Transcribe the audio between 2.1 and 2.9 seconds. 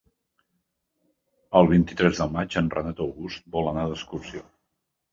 de maig en